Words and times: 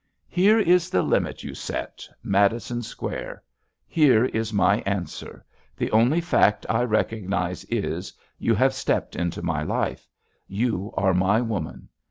"Here 0.29 0.57
is 0.57 0.89
the 0.89 1.03
limit 1.03 1.43
you 1.43 1.53
set— 1.53 2.09
Madison 2.39 2.81
Square. 2.81 3.43
Here 3.87 4.25
is 4.25 4.51
my 4.51 4.77
answer: 4.79 5.45
The 5.77 5.91
only 5.91 6.19
fact 6.19 6.65
I 6.67 6.81
recognize 6.85 7.65
is, 7.65 8.11
you 8.39 8.55
have 8.55 8.73
stepped 8.73 9.15
into 9.15 9.43
my 9.43 9.61
life; 9.61 10.07
you 10.47 10.91
are 10.97 11.13
my 11.13 11.39
woman. 11.39 11.87